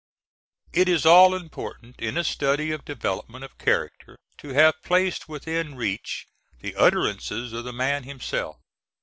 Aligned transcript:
It 0.73 0.89
is 0.89 1.05
all 1.05 1.35
important 1.35 1.97
in 1.99 2.17
a 2.17 2.23
study 2.23 2.71
of 2.71 2.83
development 2.83 3.43
of 3.43 3.59
character 3.59 4.17
to 4.39 4.49
have 4.55 4.81
placed 4.81 5.29
within 5.29 5.75
reach 5.75 6.25
the 6.59 6.75
utterances 6.75 7.53
of 7.53 7.65
the 7.65 7.71
man 7.71 8.01
himself. 8.01 8.57